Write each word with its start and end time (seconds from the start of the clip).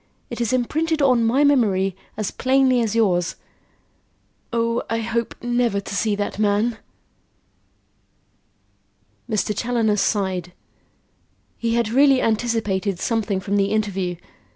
It 0.31 0.41
is 0.41 0.51
imprinted 0.51 0.99
on 1.03 1.23
my 1.23 1.43
memory 1.43 1.95
as 2.17 2.31
plainly 2.31 2.81
as 2.81 2.95
yours. 2.95 3.35
Oh, 4.51 4.81
I 4.89 4.97
hope 4.97 5.35
never 5.43 5.79
to 5.79 5.93
see 5.95 6.15
that 6.15 6.39
man!" 6.39 6.79
Mr. 9.29 9.55
Challoner 9.55 9.97
sighed; 9.97 10.53
he 11.55 11.75
had 11.75 11.89
really 11.89 12.19
anticipated 12.19 12.99
something 12.99 13.39
from 13.39 13.57
the 13.57 13.65
interview. 13.65 14.15